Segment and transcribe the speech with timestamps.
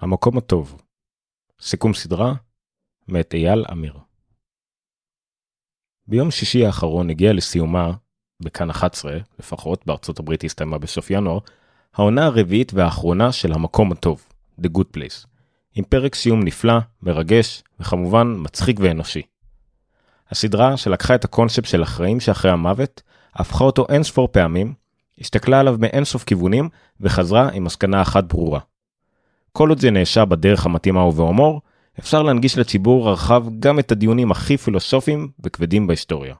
[0.00, 0.82] המקום הטוב.
[1.60, 2.34] סיכום סדרה
[3.08, 3.98] מאת אייל אמיר.
[6.06, 7.92] ביום שישי האחרון הגיעה לסיומה,
[8.42, 11.38] בכאן 11 לפחות, בארצות הברית הסתיימה בסוף ינואר,
[11.94, 14.26] העונה הרביעית והאחרונה של המקום הטוב,
[14.60, 15.26] The Good Place,
[15.74, 19.22] עם פרק סיום נפלא, מרגש, וכמובן מצחיק ואנושי.
[20.30, 23.02] הסדרה שלקחה את הקונספט של החיים שאחרי המוות,
[23.34, 24.74] הפכה אותו אינספור פעמים,
[25.20, 26.68] הסתכלה עליו מאינסוף כיוונים,
[27.00, 28.60] וחזרה עם מסקנה אחת ברורה.
[29.52, 31.60] כל עוד זה נעשה בדרך המתאימה ובהומור,
[31.98, 36.34] אפשר להנגיש לציבור הרחב גם את הדיונים הכי פילוסופיים וכבדים בהיסטוריה.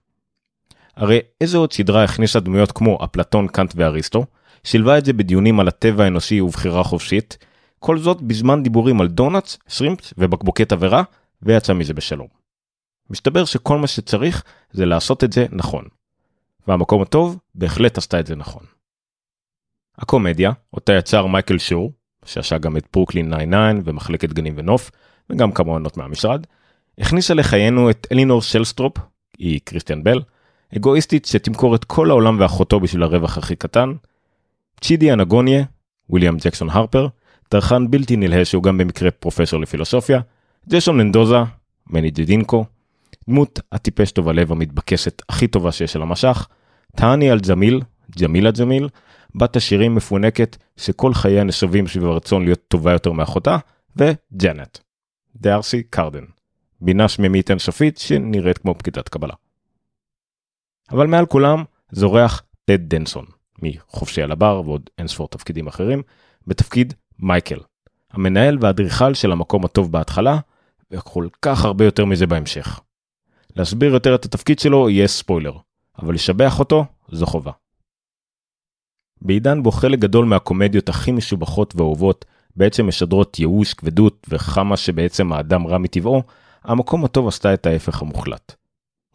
[0.97, 4.25] הרי איזו עוד סדרה הכניסה דמויות כמו אפלטון, קאנט ואריסטו,
[4.65, 7.39] שילבה את זה בדיונים על הטבע האנושי ובחירה חופשית,
[7.79, 11.03] כל זאת בזמן דיבורים על דונלדס, שרימפס ובקבוקי תבערה,
[11.43, 12.29] ויצא מזה בשלום.
[13.11, 15.85] מסתבר שכל מה שצריך זה לעשות את זה נכון.
[16.69, 18.63] והמקום הטוב בהחלט עשתה את זה נכון.
[19.99, 21.93] הקומדיה, אותה יצר מייקל שור,
[22.29, 24.91] שעשה גם את ברוקלין 99 ומחלקת גנים ונוף,
[25.31, 26.47] וגם כמה עונות מהמשרד,
[26.99, 28.93] הכניסה לחיינו את אלינור שלסטרופ,
[29.39, 30.23] היא קריסטיאן בל,
[30.77, 33.93] אגואיסטית שתמכור את כל העולם ואחותו בשביל הרווח הכי קטן,
[34.81, 35.65] צ'ידי אנגוניה,
[36.11, 37.09] וויליאם ג'קסון הרפר,
[37.49, 40.21] טרחן בלתי נלהה שהוא גם במקרה פרופסור לפילוסופיה,
[40.69, 41.39] ג'שון מנדוזה,
[41.91, 42.65] מני ג'דינקו,
[43.29, 46.49] דמות הטיפש טוב הלב המתבקשת הכי טובה שיש על המשך,
[46.97, 47.81] טהני אל ג'מיל,
[48.21, 48.89] ג'מילה ג'מיל,
[49.35, 53.59] בת השירים מפונקת שכל חייה נסבים סביב הרצון להיות טובה יותר מאחותה,
[53.97, 54.79] וג'נט,
[55.37, 56.25] דארסי קרדן,
[56.81, 59.35] בינה שמימית אינסופית שנראית כמו פקידת קבלה.
[60.91, 63.25] אבל מעל כולם זורח טד דנסון,
[63.63, 66.03] מחופשי על הבר ועוד אינספור תפקידים אחרים,
[66.47, 67.59] בתפקיד מייקל,
[68.11, 70.39] המנהל והאדריכל של המקום הטוב בהתחלה,
[70.91, 72.81] וכל כך הרבה יותר מזה בהמשך.
[73.57, 75.53] להסביר יותר את התפקיד שלו יהיה ספוילר,
[75.99, 77.53] אבל לשבח אותו זו חובה.
[79.23, 82.25] בעידן בו חלק גדול מהקומדיות הכי משובחות ואהובות
[82.57, 86.23] בעצם משדרות ייאוש, כבדות וכמה שבעצם האדם רע מטבעו,
[86.65, 88.55] המקום הטוב עשתה את ההפך המוחלט.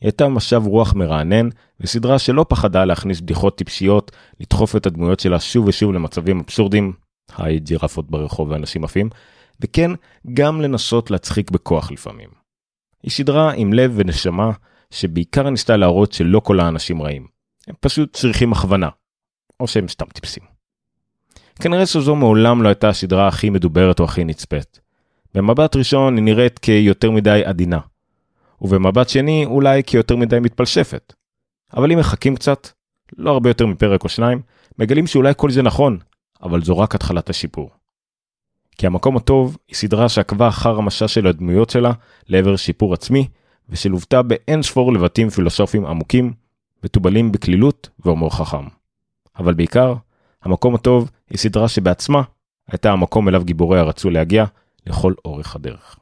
[0.01, 1.49] היא הייתה משב רוח מרענן,
[1.79, 6.93] וסדרה שלא פחדה להכניס בדיחות טיפשיות, לדחוף את הדמויות שלה שוב ושוב למצבים אבסורדים,
[7.37, 9.09] היי ג'ירפות ברחוב ואנשים עפים,
[9.61, 9.91] וכן,
[10.33, 12.29] גם לנסות להצחיק בכוח לפעמים.
[13.03, 14.51] היא סדרה עם לב ונשמה,
[14.91, 17.27] שבעיקר ניסתה להראות שלא כל האנשים רעים.
[17.67, 18.89] הם פשוט צריכים הכוונה,
[19.63, 20.43] או שהם סתם טיפסים.
[21.61, 24.79] כנראה שזו מעולם לא הייתה הסדרה הכי מדוברת או הכי נצפית.
[25.33, 27.79] במבט ראשון היא נראית כיותר מדי עדינה,
[28.61, 31.13] ובמבט שני אולי כיותר מדי מתפלשפת.
[31.73, 32.67] אבל אם מחכים קצת,
[33.17, 34.41] לא הרבה יותר מפרק או שניים,
[34.79, 35.97] מגלים שאולי כל זה נכון,
[36.43, 37.69] אבל זו רק התחלת השיפור.
[38.77, 41.91] כי המקום הטוב היא סדרה שעקבה אחר המשע של הדמויות שלה
[42.27, 43.27] לעבר שיפור עצמי,
[43.69, 46.33] ושלוותה באין ספור לבטים פילוסופיים עמוקים,
[46.83, 48.82] מתובלים בקלילות והומור חכם.
[49.37, 49.93] אבל בעיקר,
[50.41, 52.21] המקום הטוב היא סדרה שבעצמה
[52.67, 54.45] הייתה המקום אליו גיבוריה רצו להגיע
[54.85, 55.99] לכל אורך הדרך.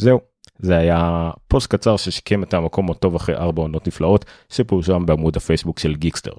[0.00, 0.20] זהו,
[0.58, 5.78] זה היה פוסט קצר שסיכם את המקום הטוב אחרי ארבע עונות נפלאות שפורסם בעמוד הפייסבוק
[5.78, 6.32] של גיקסטר.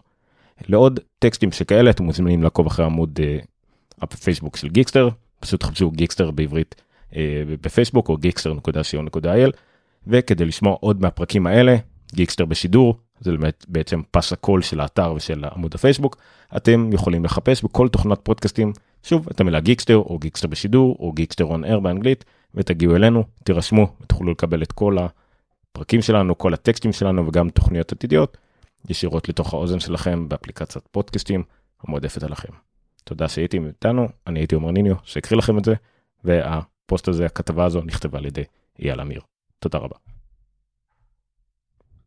[0.67, 3.37] לעוד טקסטים שכאלה אתם מוזמנים לעקוב אחרי עמוד אה,
[4.01, 5.09] הפייסבוק של גיקסטר,
[5.39, 6.75] פשוט חפשו גיקסטר בעברית
[7.15, 9.51] אה, בפייסבוק או גיקסטר.co.il
[10.07, 11.75] וכדי לשמוע עוד מהפרקים האלה,
[12.13, 16.17] גיקסטר בשידור, זה באמת בעצם פס הקול של האתר ושל עמוד הפייסבוק,
[16.57, 21.43] אתם יכולים לחפש בכל תוכנת פודקאסטים, שוב, את המילה גיקסטר או גיקסטר בשידור או Geekster
[21.43, 22.25] On Air באנגלית,
[22.55, 28.37] ותגיעו אלינו, תירשמו ותוכלו לקבל את כל הפרקים שלנו, כל הטקסטים שלנו וגם תוכניות עתידיות,
[28.89, 31.43] ישירות לתוך האוזן שלכם באפליקציית פודקאסטים
[31.83, 32.53] המועדפת עליכם.
[33.03, 35.73] תודה שהייתם איתנו, אני הייתי עומר ניניו שהקריא לכם את זה,
[36.23, 38.43] והפוסט הזה, הכתבה הזו נכתבה על ידי
[38.79, 39.21] אייל אמיר.
[39.59, 39.95] תודה רבה.